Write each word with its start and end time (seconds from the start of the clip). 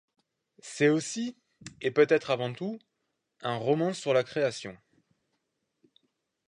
C’est 0.63 0.89
aussi, 0.89 1.37
et 1.79 1.91
peut-être 1.91 2.31
avant 2.31 2.51
tout, 2.53 2.79
un 3.41 3.55
roman 3.57 3.93
sur 3.93 4.15
la 4.15 4.23
création. 4.23 4.75